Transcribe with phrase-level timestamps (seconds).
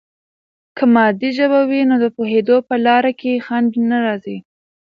[0.77, 4.37] که مادي ژبه وي، نو د پوهیدو په لاره کې خنډ نه راځي.